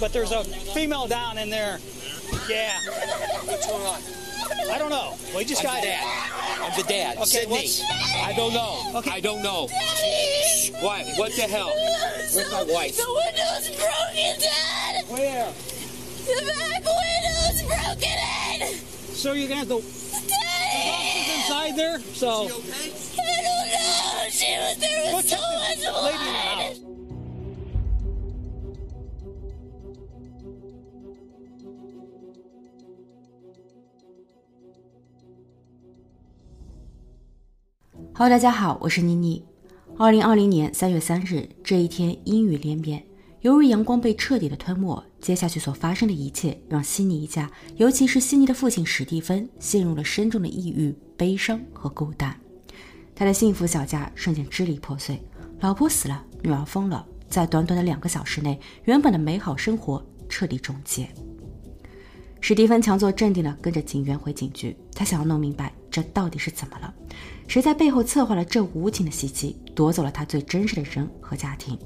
[0.00, 1.78] but there's a female down in there.
[2.48, 2.72] Yeah.
[3.44, 4.00] What's going on?
[4.70, 5.14] I don't know.
[5.36, 6.30] We just I'm got the dad.
[6.62, 7.16] I'm the dad.
[7.16, 7.54] Okay, Sydney.
[7.54, 7.82] what's-
[8.22, 8.92] I don't know.
[8.96, 9.10] Okay.
[9.10, 9.68] I don't know.
[9.68, 10.70] Shh.
[10.80, 11.06] What?
[11.16, 11.72] What the hell?
[11.74, 12.96] Where's my wife?
[12.96, 15.04] The window's broken, Dad!
[15.08, 15.52] Where?
[16.26, 18.16] The back window's broken
[18.60, 18.78] in!
[19.14, 19.82] So you're gonna have to
[20.28, 21.32] Daddy!
[21.40, 21.98] inside there.
[22.00, 24.28] So I don't know!
[24.30, 26.67] She was, there go was check so much the lady in the blood!
[38.18, 39.44] Hello，大家好，我是妮妮。
[39.96, 43.00] 二零二零年三月三日这一天，阴雨连绵，
[43.42, 45.00] 犹如阳光被彻底的吞没。
[45.20, 52.36] 接下去所发生的一切，让悉尼一家，尤其是悉尼的父亲史蒂芬，陷入了深重的抑郁、悲伤和孤单。
[53.14, 55.22] 他的幸福小家瞬间支离破碎，
[55.60, 61.08] 老婆死了，女儿疯了，在短短的两个小时内，原本的美好生活彻底终结。
[62.40, 66.94] 史蒂芬强作镇定地跟着警员回警局，他想要弄明白这到底是怎么了，
[67.46, 71.78] 谁在背后策划了这无情的袭击，夺走了他最真实的人和家庭。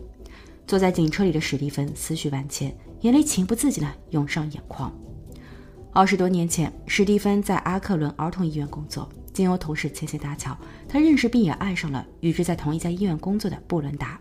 [0.66, 4.92] 坐在警车里的史蒂芬思绪万千，眼泪情不自禁地涌上眼眶。
[5.92, 10.56] 二十多年前，史蒂芬在阿克伦儿童医院工作，经由同事牵线搭桥，
[10.88, 14.20] 他认识并也爱上了与之在同一家医院工作的布伦达。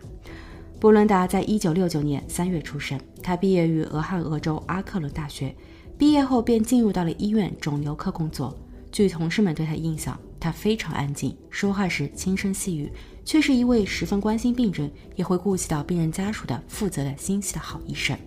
[0.80, 5.54] 布伦达在一九六九年三月出生，他毕业于俄亥俄州阿克伦大学。
[6.02, 8.58] 毕业后便进入到了医院肿瘤科工作。
[8.90, 12.90] 据同事们对他印象，他非常安静，说话时轻声细语，
[13.24, 18.18] 却是一位十分关心病人，也会顾及到病人家属的负责的心细的好医生。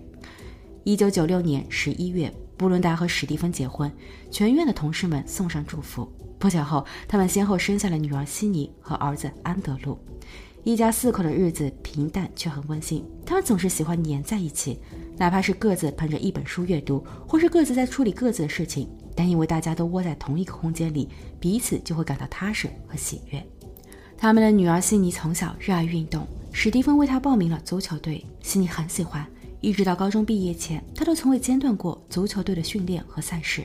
[0.84, 3.92] 一九九六年十一月，布伦达和史蒂芬结婚，
[4.30, 6.10] 全院的同事们送上祝福。
[6.38, 9.98] 不久后，他们先后生下了女儿悉尼和儿子安德鲁。
[10.66, 14.80] 一家四口的日子平淡却很温馨，他们总是喜欢黏在一起，
[15.16, 23.40] 哪怕是各自捧着一本书阅读，或是各自在处理各自的事情，但因为大家都窝在同一个空间里，彼此就会感到踏实和喜悦。
[24.18, 29.24] 他们的女儿悉尼从小热爱运动，史蒂芬为她报名了足球队，悉尼很喜欢，
[29.60, 33.64] 一直到高中毕业前，她都从未间断过足球队的训练和赛事。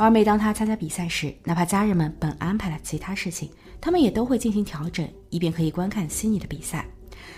[0.00, 3.50] 而每当他参加比赛时，哪怕家人们本安排了其他事情，
[3.82, 6.86] 他们也都会进行调整，以便可以观看悉尼的比赛。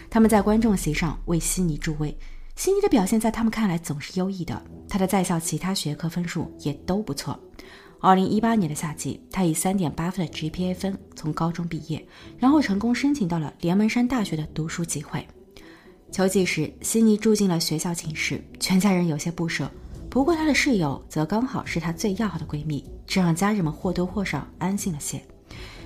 [0.09, 2.17] 他们在观众席上为悉尼助威，
[2.55, 7.37] 悉尼的表现在他们看来总是优异的，他的在校其他学科分数也都不错。
[7.99, 12.07] 二零一八年的夏季，他以三点八分的 GPA 分从高中毕业，
[12.39, 15.27] 然后成功申请到了连门山大学的读书机会。
[16.13, 19.69] 秋季时，悉尼住进了学校寝室，全家人有些不舍。
[20.13, 25.19] 不过，她的室友则刚好是她最要好的闺蜜，这让家人们或多或少安心了些。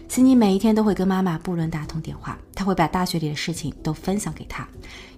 [0.09, 4.67] 悉尼每一天都会跟妈妈布伦达通电话，她会把大学里的事情都分享给她。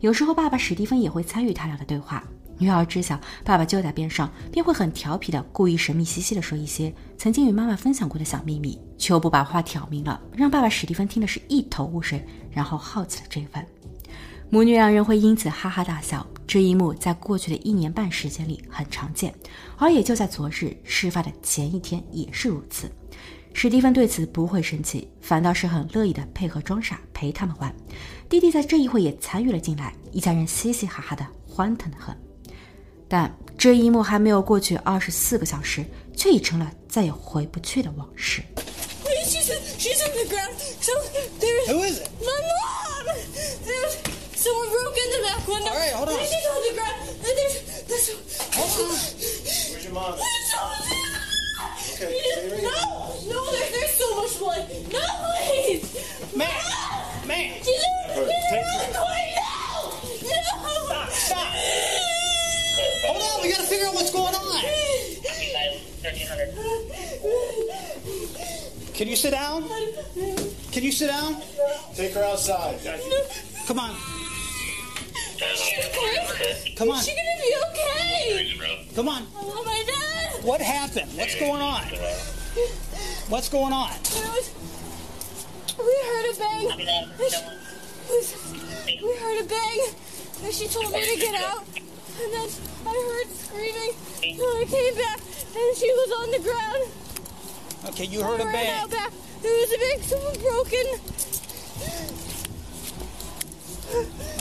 [0.00, 2.22] 有时候，爸爸史蒂芬也会参与他俩的对话。
[2.58, 13.64] 女儿知晓爸爸就在边上，便会很调皮的故意神秘兮兮的说一些曾经与妈妈分享过的小秘密，却不把话挑明了，让爸爸史蒂芬听的是一头雾水，然后好奇了这一份。
[14.50, 19.34] 母女两人会因此哈哈大笑，这一幕在过去的一年半时间里很常见，
[19.76, 22.90] 而也就在昨日事发的前一天也是如此。
[23.52, 27.74] 史蒂芬对此不会生气，反倒是很乐意的配合装傻陪他们玩。
[28.28, 32.16] 弟弟在这一会也参与了进来，一家人嘻嘻哈哈的欢腾的很。
[33.06, 35.84] 但这一幕还没有过去二十四个小时，
[36.16, 38.42] 却已成了再也回不去的往事。
[39.04, 40.54] Wait, she's, she's on the ground.
[40.80, 40.92] So
[41.38, 42.08] there's Who is it?
[42.20, 42.77] my mom.
[42.77, 42.77] There's
[44.38, 45.70] someone broke in the back window.
[45.70, 46.18] All right, hold on.
[46.18, 46.96] And she's on the ground.
[47.10, 47.56] And there's
[47.90, 48.06] there's
[48.54, 48.94] Hold on.
[48.94, 50.14] Where's your mom?
[50.14, 50.62] there's so
[51.98, 54.62] Okay, stay right no, no, there's, there's so much blood.
[54.94, 55.02] No,
[55.50, 55.82] please.
[56.36, 56.46] Man,
[57.26, 57.58] man.
[57.58, 59.34] She's in, she's in take really quick.
[59.34, 59.98] No.
[60.86, 61.50] Stop, stop.
[63.10, 64.62] Hold on, we gotta figure out what's going on.
[68.94, 69.64] Can you sit down?
[70.72, 71.36] Can you sit down?
[71.94, 72.78] Take her outside.
[73.66, 74.17] Come on, She's great.
[76.78, 78.94] Come on, Is she gonna be okay?
[78.94, 79.26] come on.
[79.36, 80.44] Oh my dad.
[80.44, 81.10] What happened?
[81.18, 81.82] What's going on?
[83.28, 83.90] What's going on?
[83.90, 84.54] Was,
[85.76, 86.64] we heard a bang.
[89.02, 89.80] We heard a bang.
[90.44, 91.64] And she told me to get out.
[92.22, 92.48] And then
[92.86, 93.92] I heard screaming.
[94.38, 96.90] So I came back and she was on the ground.
[97.92, 98.80] Okay, you heard a I ran bang.
[98.80, 99.12] out back.
[99.42, 100.02] There was a bang.
[100.02, 100.86] Someone broken.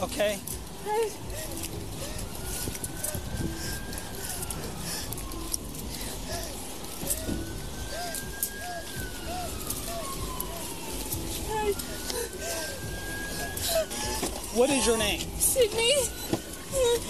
[0.04, 0.40] Okay.
[0.86, 1.10] I, I,
[14.56, 15.22] What is your name?
[15.40, 15.94] Sydney.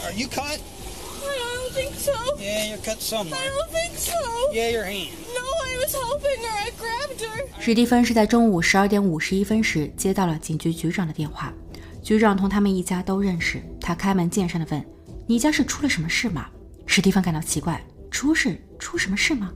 [0.04, 0.60] Are you cut?
[0.60, 2.14] I don't think so.
[2.40, 3.40] Yeah, you're cut somewhere.
[3.40, 4.14] I don't think so.
[4.54, 5.12] Yeah, your hand.
[5.34, 6.58] No, I was helping her.
[6.58, 7.48] I grabbed her.
[7.60, 11.54] 史蒂芬是在中午十二点五十一分时接到了警局局长的电话，
[12.04, 13.62] 局长同他们一家都认识。
[13.82, 14.86] 他开门见山地问
[15.28, 16.48] ：“你家是出了什么事吗？”
[16.86, 17.82] 史蒂芬感到奇怪
[18.12, 18.62] ：“出事？
[18.80, 19.52] 出什么事吗？”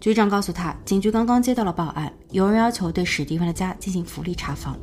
[0.00, 4.78] 局长告诉他，警局刚刚接到了报案，有人要求对史蒂芬的家进行福利查房，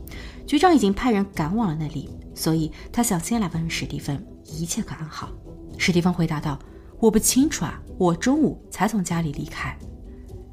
[0.46, 5.30] 局长已经派人赶往了那里，所以他想先来问问史蒂芬一切可安好。
[5.78, 6.58] 史蒂芬回答道
[7.00, 9.78] ：“我不清楚啊，我中午才从家里离开。”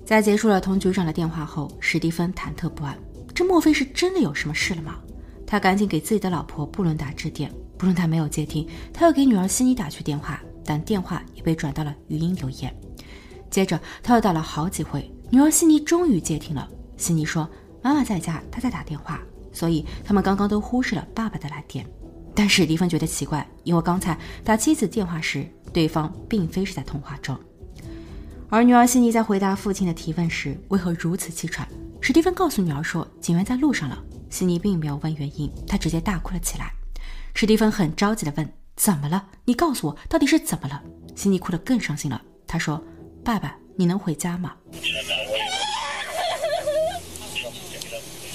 [0.04, 2.96] 在结束了同局长的电话后，史蒂芬忐忑不安，
[3.34, 4.96] 这莫非是真的有什么事了吗？
[5.46, 12.72] 他赶紧给自己的老婆布伦达致电，布伦达没有接听，他又给女儿悉尼打去电话，但电话也被转到了语音留言。
[13.50, 16.68] 接着他又打了好几回，女儿悉尼终于接听了。
[16.96, 17.48] 悉尼说
[17.82, 19.20] ：“妈妈在家，她在打电话。”
[19.52, 21.84] 所以他们刚刚都忽视了爸爸的来电。
[22.34, 27.36] 但史蒂芬觉得奇怪，因为刚才打妻子电话时，对方并非是在通话中。
[28.48, 31.68] 而女儿悉尼在回答父亲的提问时，为何如此气喘？
[32.00, 33.98] 史蒂芬告诉女儿说：“警员在路上了。”
[34.30, 36.72] 悉尼并没有问原因，她直接大哭了起来。
[37.34, 39.26] 史蒂芬很着急地问：“怎么了？
[39.44, 40.80] 你告诉我，到底是怎么了？”
[41.16, 42.20] 悉尼哭得更伤心了。
[42.46, 42.82] 她说
[43.24, 44.54] ：“爸爸，你能回家吗？”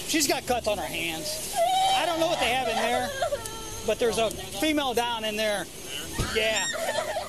[0.07, 1.25] She's got cuts on her hands.
[1.97, 3.09] I don't know what they have in there,
[3.85, 4.29] but there's a
[4.61, 5.65] female down in there.
[6.33, 6.63] Yeah.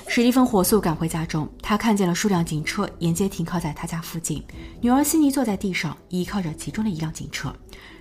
[0.07, 4.45] 史蒂芬火速赶回家中，他看见了数辆警车沿街停靠在他家附近。
[4.79, 7.53] 女儿悉尼坐在地上，依靠着其中的一辆警车。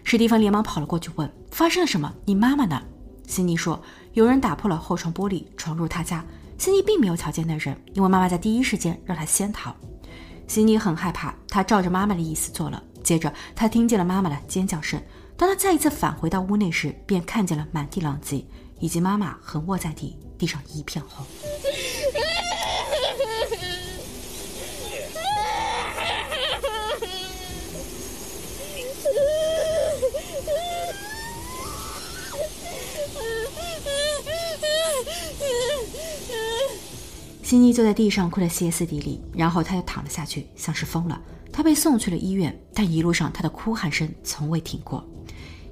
[0.04, 2.12] 史蒂芬连忙跑了过去，问：“发生了什么？
[2.24, 2.80] 你妈妈呢？”
[3.26, 3.82] 悉尼说
[4.14, 6.24] ：“有人打破了后窗玻璃，闯入他家。
[6.58, 9.74] 悉尼并没有瞧见那人，因为妈妈在第一时间让他先逃。”
[10.48, 12.82] 悉尼很害怕，他照着妈妈的意思做了。
[13.02, 15.00] 接着，他听见了妈妈的尖叫声。
[15.36, 18.44] 当他再一次返回到屋内时，便看见了满地狼藉，
[18.80, 21.26] 以及妈妈横卧在地，地上一片红。
[37.46, 41.22] 辛妮坐在地上哭得歇斯底里，然后他又躺了下去，像是疯了。
[41.52, 45.08] 他被送去了医院，但一路上他的哭喊声从未停过。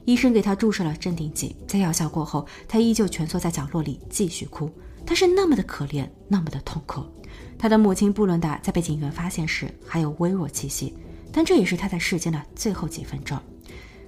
[0.04, 4.70] 医生给他注射了镇定剂，在药效过后，他依旧蜷缩在角落里继续哭。
[5.04, 7.02] 他是那么的可怜，那么的痛苦。
[7.58, 10.94] 他的母亲布伦达在被警员发现时还有微弱气息，
[11.32, 13.36] 但这也是他在世间的最后几分钟。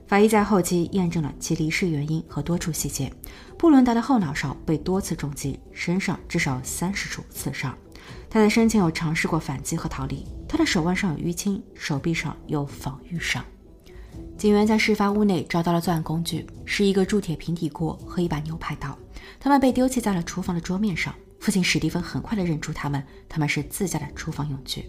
[0.06, 3.12] 法医在后期验证了其离世原因和多处细节。
[3.58, 7.76] 布伦达的后脑勺被多次重击，身上至少三十处刺伤。
[8.30, 10.24] 他在生前有尝试过反击和逃离。
[10.48, 13.44] 他的手腕上有淤青，手臂上有防御伤。
[14.38, 18.96] 警员在事发屋内找到了作案工具，是一个铸铁平底锅和一把牛排刀。
[19.40, 21.12] 他们被丢弃在了厨房的桌面上。
[21.40, 24.88] 父亲史蒂芬很快地认出他们，他们是自家的厨房用具。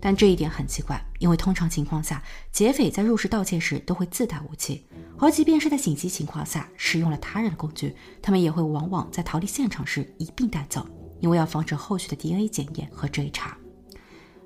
[0.00, 2.22] 但这一点很奇怪，因为通常情况下，
[2.52, 4.86] 劫匪在入室盗窃时都会自带武器，
[5.18, 10.86] 而即便是在紧急情况下使用了他人的工具，他们也会往往在逃离现场时一并带走，
[11.20, 13.56] 因为要防止后续的 DNA 检验和追查。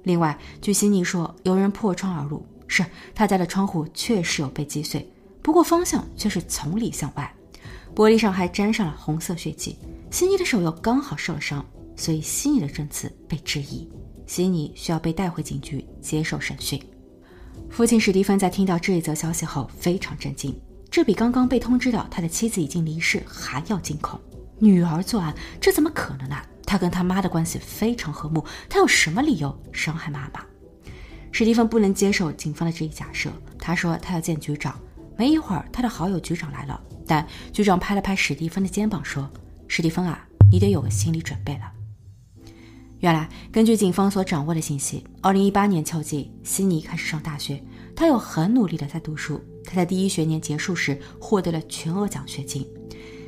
[0.04, 2.84] 另外，据悉尼说，有人破窗而入，是
[3.14, 5.08] 他家的窗户确实有被击碎，
[5.42, 7.32] 不过方向却是从里向外，
[7.94, 9.76] 玻璃上还沾上了红色血迹。
[10.10, 13.88] 悉尼的手又刚好受了伤，所以悉尼的证词被质疑。
[14.32, 16.82] 悉尼需要被带回警局接受审讯。
[17.68, 20.58] 父亲史蒂芬在听到这一则消息后非常震惊，
[20.90, 24.18] 这比刚刚被通知到他的妻子已经离世还要惊恐。
[24.58, 26.36] 女儿作案，这怎么可能呢？
[26.64, 30.42] 他跟他妈的关系非常和睦，他有什么理由伤害妈妈？
[31.30, 34.80] 史蒂芬不能接受警方的这一假设，他说他要见局长。
[35.18, 39.30] 没一会儿，他的好友局长来了，但局长拍了拍史蒂芬的肩膀说
[39.68, 41.70] ：“史蒂芬啊，你得有个心理准备了。”
[43.02, 47.60] 原来，根据警方所掌握的信息，二零一八年秋季，悉尼开始上大学。
[47.96, 49.42] 他有很努力的在读书。
[49.64, 52.64] 他在第一学年结束时获得了全额奖学金，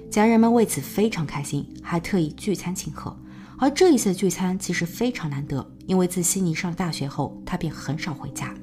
[0.08, 3.18] 家人们为此非常开心，还特意聚餐庆贺。
[3.58, 8.54] 而这一次聚餐其实非常难得，因为自悉尼上了大学后，他便很少回家。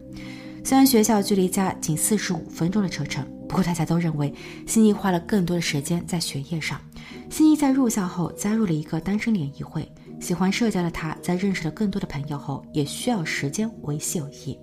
[0.63, 4.33] 虽然学校距离家仅四十五分钟的车程，不过大家都认为
[4.65, 6.79] 悉尼花了更多的时间在学业上。
[7.29, 9.91] 悉尼在入校后加入了一个单身联谊会。
[10.21, 14.57] 喜欢社交的他，在认识了更多的朋友后，也需要时间维系友谊。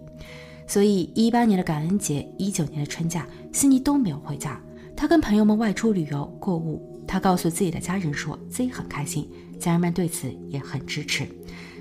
[0.67, 4.61] 所以，一八年的感恩节、一九年的春假，悉尼都没有回家。
[4.97, 6.83] 他跟朋友们外出旅游、购物。
[7.07, 9.27] 他告诉自己的家人，说自己很开心，
[9.59, 11.27] 家人们对此也很支持。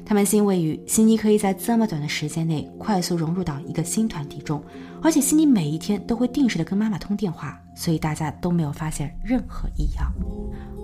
[0.05, 4.63] 他们欣慰于悉尼可以在这么短的时间内快速融入到一个新团体中，
[5.03, 10.09] 而且悉尼每一天都会定时的跟妈妈通电话，所以大家都没有发现任何异样。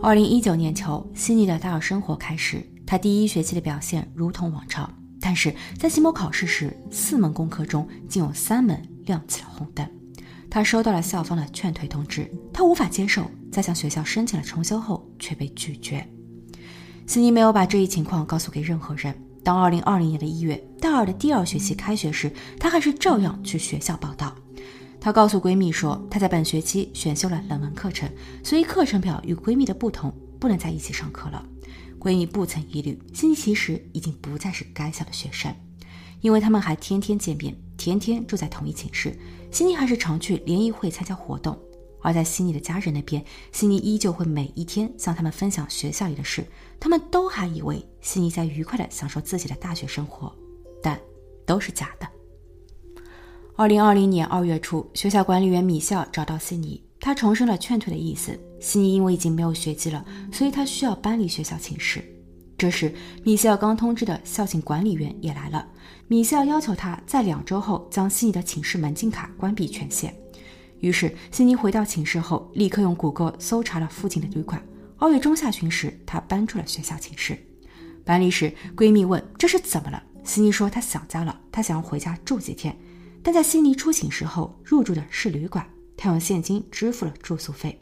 [0.01, 2.61] 二零一九年秋，悉尼的大二生活开始，
[2.93, 4.87] 他第一学期的表现如同往常，
[5.19, 9.83] 但是在期末考试时，四门功课中竟有三门亮起了红灯。
[10.47, 16.07] 他收到了校方的劝退通知，他无法接受，在向学校申请了重修后却被拒绝。
[17.07, 19.11] 斯尼没有把这一情况告诉给任何人。
[19.43, 24.35] 当2020年的一月，大二的第二学期开学时，她还是照样去学校报道。
[25.01, 28.07] 她告诉闺蜜说，她在本学期选修了冷门课程，
[28.43, 31.43] 所以课程表与闺蜜的不同，不能在一起上课了。
[32.03, 35.55] 闺蜜不曾疑虑，悉尼其实已经不再是该校的学生，
[36.19, 39.17] 因为他们还天天见面，天天住在同一寝室。
[39.51, 41.57] 悉尼还是常去联谊会参加活动。
[42.01, 46.45] 而在悉尼的家人那边，悉尼依旧会每一天向他们分享学校里的事，
[46.77, 50.29] 他们都还以为悉尼在愉快地享受自己的大学生活，
[50.81, 50.99] 但
[51.45, 52.07] 都是假的。
[53.55, 58.37] 二零二零年二月初，学校管理员米校找到悉尼，他重申了劝退的意思。
[58.63, 62.01] 悉尼因为已经没有学籍了，所以他需要搬离学校寝室。
[62.57, 65.67] 这时，米歇尔刚通知的校寝管理员也来了，
[66.07, 70.15] 米歇尔要求他在两周后将悉尼的寝室门禁卡关闭权限。
[70.79, 74.65] 于是，悉尼回到寝室后，立刻用谷歌搜查了附近的旅馆。
[74.97, 77.37] 二月中下旬时，她搬出了学校寝室。
[78.05, 82.73] 搬离时，闺蜜问：“这是怎么了？”悉尼说：“她想家了，她想要回家住几天。”
[83.21, 85.67] 但在悉尼出寝室后，入住的是旅馆，
[85.97, 87.77] 她用现金支付了住宿费。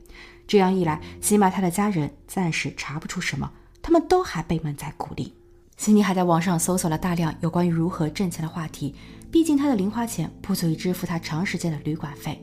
[0.51, 3.49] 这样一来，起码他的家人暂时查不出什么，
[3.81, 5.33] 他们都还被蒙在鼓里。
[5.77, 8.93] 悉尼还在网上搜索了大量有关于如何挣钱的话题，
[9.31, 12.37] 毕竟她的零花钱不足以支付她长时间的旅馆费。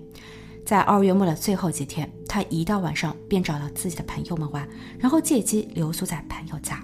[0.64, 4.66] 在二月末的最后几天，他一到晚上便找到自己的朋友们玩，
[4.98, 6.82] 然后借机留宿在朋友家。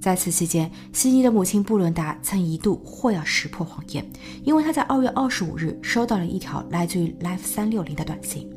[0.00, 4.04] 在此期间，悉尼的母亲布伦达曾一度或要识破谎言，
[4.42, 8.50] 因为她在二月二十五日收到了一条来自于 Life 三六零的短信。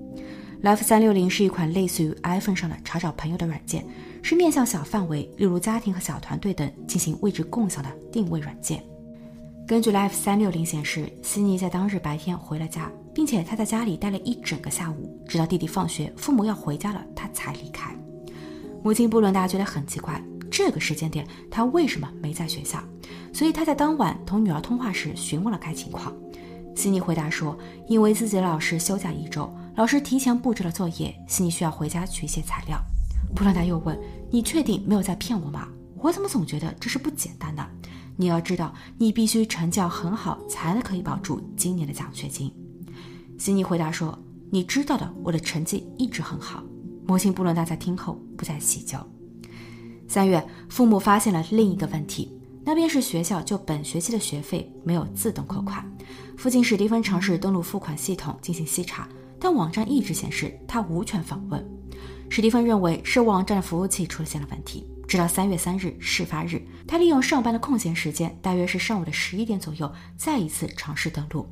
[0.63, 3.84] Life 三六零是一款类似于 iPhone 上的查找朋友的软件，
[4.22, 8.84] 是面向小范围，例如家庭和小团队等进行位置共享的定位软件。
[9.68, 17.96] 根据 Life 三六零显示，悉尼在当日白天回了家，并且他在家里待了一整个下午，直到弟弟放学，父母要回家了，他才离开。
[18.84, 22.77] 母亲布伦达觉得很奇怪，这个时间点他为什么没在学校？
[23.34, 26.13] 所以他在当晚同女儿通话时询问了该情况。
[26.75, 32.78] 悉尼回答说，因为自己的老师休假一周，老师提前布置了作业，悉尼需要回家取一些材料。
[33.34, 33.98] 布伦达又问
[34.30, 35.68] ：“你确定没有在骗我吗？
[35.98, 37.66] 我怎么总觉得这是不简单的？”
[38.18, 42.54] 你要知道，你必须成绩很好，才能可以保住今年的奖学金。
[43.40, 44.20] 悉尼回答说
[44.51, 46.62] ：“你知道的，我的成绩一直很好。”
[47.08, 48.98] 母亲布伦达在听后不再细究。
[50.08, 55.90] 三月，父母发现了另一个问题，那便是学校就本学期的学费没有自动扣款。
[56.38, 59.08] 父亲史蒂芬尝试登录付款系统进行细查，
[59.41, 61.65] 但网站一直显示他无权访问。
[62.29, 64.88] 史蒂芬认为是网站的服务器出现了问题。
[65.05, 71.50] 直到三月三日事发日，他利用上班的空闲时间，大约是上午的十一点左右，再一次尝试登录。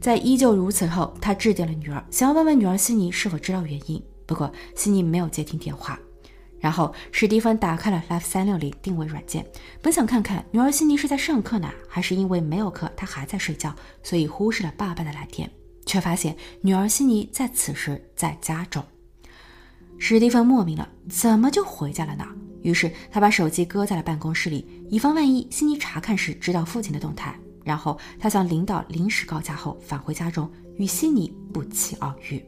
[0.00, 4.02] 在依旧如此后，他致电了女儿，想要问问女儿悉尼是否知道原因。
[4.24, 5.98] 不过悉尼没有接听电话。
[6.58, 9.44] 然后史蒂芬打开了 Life 三六零定位软件，
[9.82, 15.50] 本想看看女儿悉尼是在上课呢，还是因为没有课她还在睡觉，所以忽视了爸爸的来电，
[15.86, 18.84] 却发现女儿悉尼在此时在家中。
[19.98, 22.26] 史蒂芬莫名了，怎么就回家了呢？
[22.62, 27.38] 于是他把手机搁在了办公室里，以防万一悉尼查看时知道父亲的动态。
[27.62, 32.44] 然后他向领导临时告假后返回家中，与悉尼不期而遇。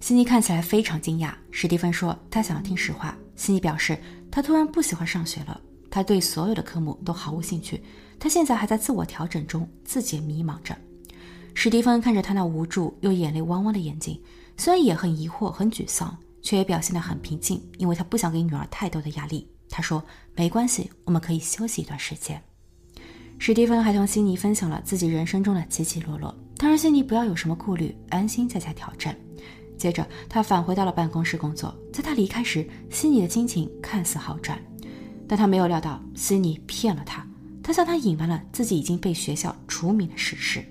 [0.00, 1.32] 悉尼看起来非常惊讶。
[1.50, 3.16] 史蒂芬说他想要听实话。
[3.36, 3.96] 悉尼表示
[4.30, 7.82] 他突然不喜欢上学了，他对所有的科目都毫无兴趣。
[8.18, 10.76] 他现在还在自我调整中，自己迷茫着。
[11.54, 14.20] 史蒂芬看着他那无助又眼泪汪汪的眼睛，
[14.56, 16.16] 虽然也很疑惑、很沮丧。
[16.42, 19.46] 却也表现得很平静，因为他不想给女儿太多的压力。
[19.68, 20.02] 他说
[20.34, 22.42] ：“没关系，我们可以休息一段时间。”
[23.38, 29.14] 史蒂芬还同悉尼分享了自己人生中的起起落落，他让悉尼不要有什么顾虑，安心在家调整。
[29.76, 31.74] 接着，他返回到了办公室工作。
[31.92, 34.58] 在他离开时，悉尼的心情看似好转，
[35.28, 37.22] 但他没有料到悉尼骗了他。
[37.62, 40.64] 他向他隐瞒了自己已经被学校除名的事实。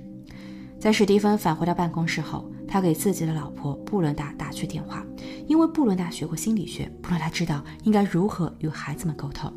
[0.80, 5.06] 在史蒂芬返回到办公室后，他给自己的老婆布伦达打去电话。
[5.46, 9.52] 因为布伦达学过心理学，布伦达知道应该如何与孩子们沟通，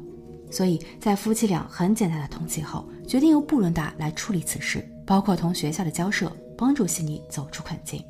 [0.50, 8.02] 所以在夫妻俩很简单的通气后，决定由布伦达来处理此事，包括同学校的交涉，帮助悉尼走出困境。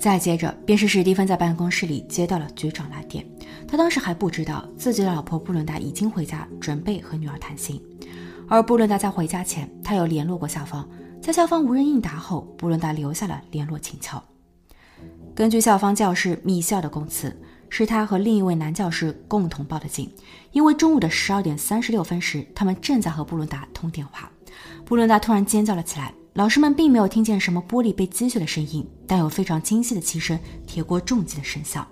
[0.00, 3.24] 再接着，便是史蒂芬在办公室里接到了局长来电，
[3.68, 7.80] 他当时还不知道自己的老婆布伦达已经回家，准备和女儿谈心。
[8.48, 10.88] 而布伦达在回家前，他有联络过校方，
[11.22, 14.20] 在校方无人应答后，布伦达留下了联络请求。
[15.34, 20.10] 根据校方教师米歇尔的供词，是他和另一位男教师共同报的警，
[20.50, 24.30] 因为中午的十二点三十六分时，他们正在和布伦达通电话，
[24.84, 26.12] 布伦达突然尖叫了起来。
[26.34, 31.86] 老师们并没有听见什么玻璃被击碎的声音，但有非常清晰的气声、铁锅重击的声响。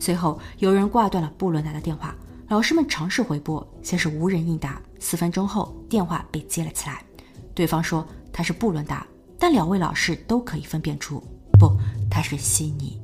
[0.00, 2.14] 随后，有人挂断了布伦达的电话，
[2.48, 4.80] 老师们尝试回拨，先是无人应答。
[4.98, 7.04] 四分钟后，电话被接了起来，
[7.54, 9.06] 对方说他是布伦达，
[9.38, 11.24] 但两位老师都可以分辨出，
[11.58, 11.74] 不，
[12.10, 13.00] 他是悉尼。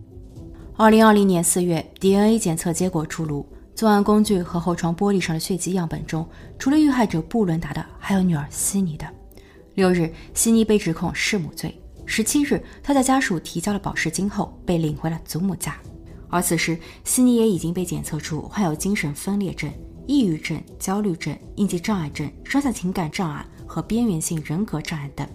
[0.76, 9.06] 二零二零年四月，DNA 检测结果出炉，作案工具和后窗玻璃上的血迹样本中，除了遇害者布伦达的，还有女儿悉尼的。
[9.72, 11.80] 六日，悉尼被指控弑母罪。
[12.04, 15.74] 十七日，他在家属提交了保释金后，被领回了祖母家。
[16.28, 19.72] 而此时，悉尼也已经被检测出患有精神分裂症、
[20.06, 25.26] 抑郁症、焦虑症、应激障碍症、双向情感障碍和边缘性人格障碍等。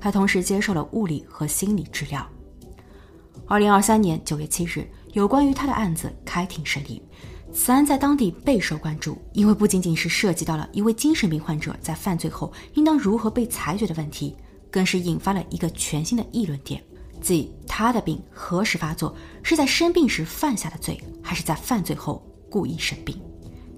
[0.00, 2.26] 他同时接受了物理和心理治疗。
[3.46, 7.02] 二零二三年九月七日，有关于他的案子开庭审理。
[7.52, 14.34] 此案在当地备受关注，因为不仅仅是涉及到了一位精神病患者在犯罪后应当如何被裁决的问题，
[14.70, 16.82] 更是引发了一个全新的议论点，
[17.20, 23.20] 即他的病何时发作，是在生病时犯下的罪，还是在犯罪后故意生病？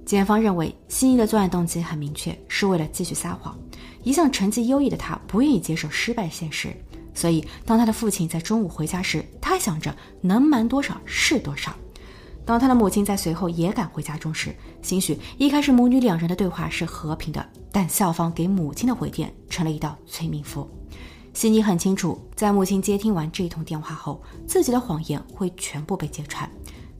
[0.04, 3.58] 检方认为，悉尼的作案动机很明确，是为了继续撒谎。
[4.02, 6.76] 一向成绩优异的他，不愿意接受失败现实，
[7.14, 11.75] 所以当他的父亲在中午回家时，他想着能瞒多少是多少。
[12.44, 17.42] 当他的母亲在随后也赶回家中时，兴许一开始母女两人的对话是和平的，
[17.73, 20.68] 但校方给母亲的回电成了一道催命符。
[21.32, 26.49] 悉尼很清楚，在母亲接听完这一通电话后，自己的谎言会全部被揭穿，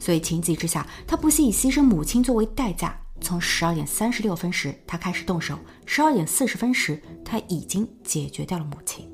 [0.05, 2.95] 所以情急之下，他不惜以牺牲母亲作为代价。
[3.23, 5.57] 从十二点三十六分时，他开始动手；
[5.87, 9.11] 十二点四十分时，他已经解决掉了母亲。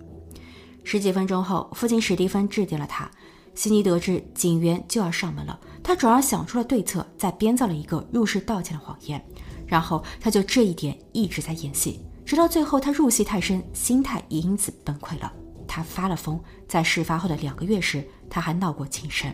[0.83, 3.09] 十几分钟后，父亲史蒂芬致电了他。
[3.55, 5.61] 悉尼得知警员就要上门了。
[5.81, 9.25] 他转而想出了对策，再编造了一个入室盗窃的谎言，
[9.69, 15.33] 然后他就这一点一直在演戏，直到最后他入戏太深，心态也因此崩溃了。
[15.69, 19.33] 他发了疯，在事发后的两个月时，他还闹过轻生。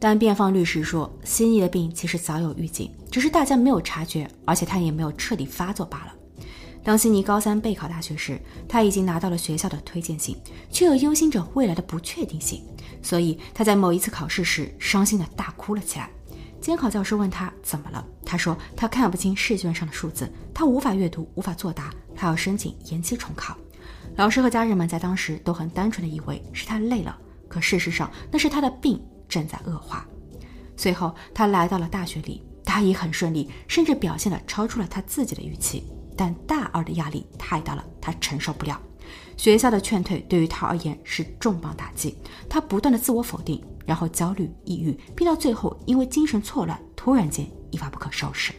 [0.00, 6.14] 但辩方律师说，悉尼的病其实早有预警，只是大家没有察觉，而且他也没有彻底发作罢了。
[6.84, 10.36] 当悉尼高三备考大学时，他已经拿到了学校的推荐信，
[10.70, 12.62] 却又忧心着未来的不确定性，
[13.02, 16.08] 所以他在某一次考试时伤心的大哭了起来。
[16.60, 23.56] 监考教师问他怎么了，他说他看不清试卷上的数字，他无法阅读，无法作答，他要申请延期重考。
[24.16, 27.16] 老师和家人们在当时都很单纯的以为是他累了，
[27.48, 30.06] 可事实上那是他的病正在恶化。
[30.76, 35.84] 随后他来到了大学里，他也很顺利，甚至表现的超出了他自己的预期。
[36.16, 38.80] 但大二的压力太大了，他承受不了。
[39.36, 42.16] 学校的劝退对于他而言是重磅打击，
[42.48, 48.52] 他不断的自我否定，然后焦虑、抑郁，并到最后因为精神错乱，突然间一发不可收拾。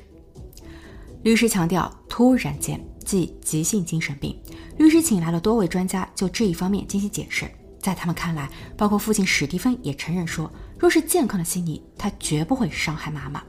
[1.23, 4.33] 律师强调，突然间即急性精神病。
[4.77, 7.45] 律师请来了多位专家就这一方面进行解释。
[7.79, 13.41] 在他们看来，包括父亲史蒂芬也承认说，若是健康的悉尼，他绝不会伤害妈妈。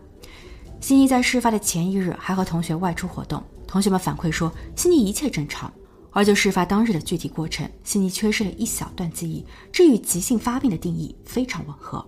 [0.80, 3.42] 悉尼在事发的前一日还和同学外出活动。
[3.66, 5.70] 同学们反馈说，悉尼一切正常，
[6.10, 12.04] 而就事发当日的具体过程，悉尼缺失了一小段记忆，这与急性发病的定义非常吻合。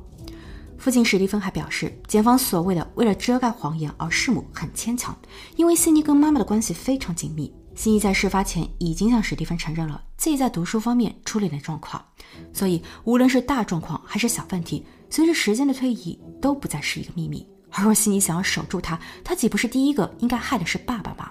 [0.82, 5.16] 父亲史蒂芬还表示，检方所谓的为了遮盖谎言而弑母很牵强，
[5.54, 7.54] 因为悉尼跟妈妈的关系非常紧密。
[7.76, 12.04] 悉尼在事发前已经向史蒂芬承认了自己在读书方面出了点状况，
[12.52, 17.46] 所以无论是大状况还是小问题，随着时间的推移都不再是一个秘密。
[17.70, 21.30] 而若悉尼想要守住他，他岂不是第一个应该害的是爸爸吗？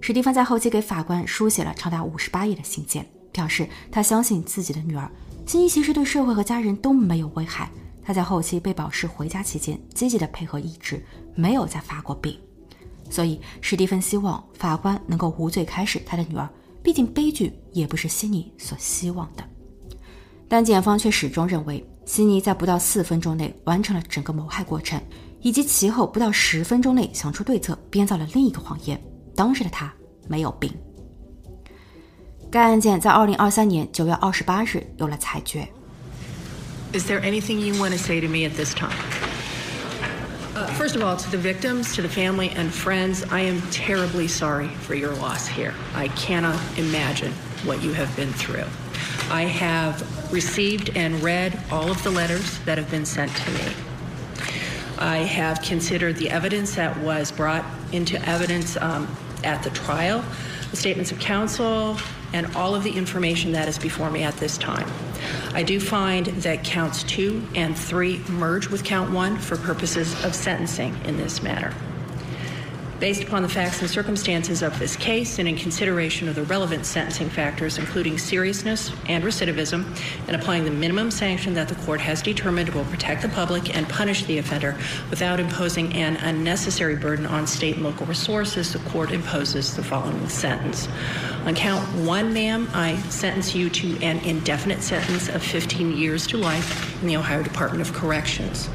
[0.00, 5.06] 史蒂芬在后期给法官书写了长达五十八页的信件，表示他相信自己的女儿
[5.44, 7.70] 悉尼其实对社会和家人都没有危害。
[8.04, 12.38] 他在后期被保释回家期间积极的配合医治，没有再发过病。
[13.10, 16.48] 所以史蒂芬希望法官能够无罪开释他的女儿，
[16.82, 19.44] 毕竟悲剧也不是悉尼所希望的。
[20.48, 25.00] 但检方却始终认为悉尼在不到四分钟内完成了整个谋害过程，
[25.40, 29.00] 以及其后不到十分钟内想出对策编造了另一个谎言。
[29.34, 29.92] 当时的他
[30.28, 30.72] 没有病。
[32.50, 35.66] 该案件在二零二三年九月二十八日有了裁决。
[36.92, 38.98] Is there anything you want to say to me at this time?
[40.54, 44.28] Uh, first of all, to the victims, to the family and friends, I am terribly
[44.28, 45.74] sorry for your loss here.
[45.94, 47.32] I cannot imagine
[47.64, 48.66] what you have been through.
[49.30, 53.72] I have received and read all of the letters that have been sent to me.
[54.98, 59.08] I have considered the evidence that was brought into evidence um,
[59.44, 60.22] at the trial,
[60.72, 61.98] the statements of counsel,
[62.32, 64.90] and all of the information that is before me at this time.
[65.52, 70.34] I do find that counts two and three merge with count one for purposes of
[70.34, 71.74] sentencing in this matter.
[73.02, 76.86] Based upon the facts and circumstances of this case and in consideration of the relevant
[76.86, 79.84] sentencing factors, including seriousness and recidivism,
[80.28, 83.88] and applying the minimum sanction that the court has determined will protect the public and
[83.88, 84.78] punish the offender
[85.10, 90.28] without imposing an unnecessary burden on state and local resources, the court imposes the following
[90.28, 90.86] sentence.
[91.44, 96.36] On count one, ma'am, I sentence you to an indefinite sentence of 15 years to
[96.36, 98.70] life in the Ohio Department of Corrections.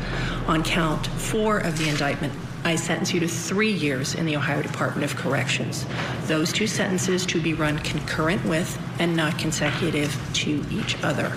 [0.47, 2.33] On count four of the indictment,
[2.64, 5.84] I sentence you to three years in the Ohio Department of Corrections.
[6.28, 10.14] Those two sentences to be run concurrent with and not consecutive
[10.44, 11.32] to each other.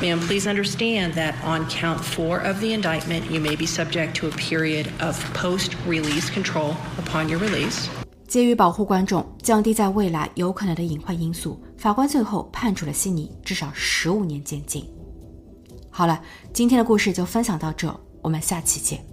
[0.00, 4.26] Ma'am, please understand that on count four of the indictment, you may be subject to
[4.26, 7.88] a period of post release control upon your release.
[8.26, 14.88] 基于保护观众，降低在未来有可能的隐患因素，法官最后判处了悉尼至少十五年监禁。
[15.90, 16.22] 好了，
[16.54, 19.04] 今天的故事就分享到这，我们下期见。